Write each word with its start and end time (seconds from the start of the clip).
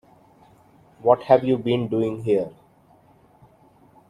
What 1.03 1.25
have 1.25 1.43
you 1.43 1.59
been 1.59 1.87
doing 1.87 2.23
here? 2.23 2.49